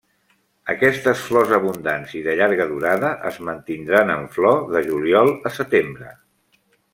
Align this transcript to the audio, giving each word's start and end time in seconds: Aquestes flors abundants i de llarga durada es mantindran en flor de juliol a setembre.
Aquestes 0.73 1.19
flors 1.25 1.51
abundants 1.57 2.15
i 2.19 2.21
de 2.27 2.33
llarga 2.39 2.67
durada 2.71 3.11
es 3.33 3.37
mantindran 3.51 4.13
en 4.17 4.27
flor 4.39 4.65
de 4.73 4.83
juliol 4.89 5.31
a 5.51 5.53
setembre. 5.61 6.11